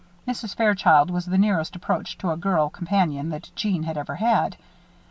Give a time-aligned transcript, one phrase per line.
[0.27, 0.55] Mrs.
[0.55, 4.57] Fairchild was the nearest approach to a girl companion that Jeanne had ever had.